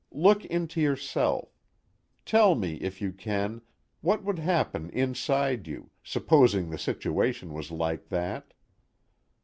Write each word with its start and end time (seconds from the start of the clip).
Look 0.11 0.45
into 0.45 0.81
yourself. 0.81 1.59
Tell 2.25 2.55
me, 2.55 2.77
if 2.77 3.01
you 3.03 3.11
can, 3.11 3.61
what 4.01 4.23
would 4.23 4.39
happen 4.39 4.89
inside 4.89 5.67
you, 5.67 5.91
supposing 6.01 6.71
the 6.71 6.79
situation 6.79 7.53
was 7.53 7.69
like 7.69 8.09
that. 8.09 8.51